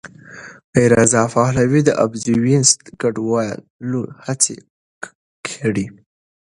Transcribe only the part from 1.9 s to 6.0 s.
اپوزېسیون ګډولو هڅې کړي.